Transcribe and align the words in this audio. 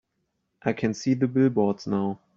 I 0.63 0.73
can 0.73 0.95
see 0.95 1.13
the 1.13 1.27
billboards 1.27 1.85
now. 1.85 2.19